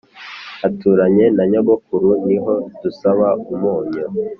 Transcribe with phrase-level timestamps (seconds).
[0.67, 4.03] Aturanye na nyogokuru ni ho dusaba umunyu